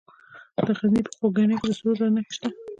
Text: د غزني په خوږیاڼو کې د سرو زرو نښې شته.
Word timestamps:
د 0.55 0.57
غزني 0.77 1.01
په 1.05 1.11
خوږیاڼو 1.17 1.55
کې 1.61 1.65
د 1.67 1.71
سرو 1.77 1.91
زرو 1.97 2.13
نښې 2.15 2.31
شته. 2.35 2.49